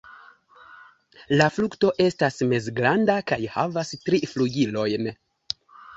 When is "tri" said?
4.07-4.23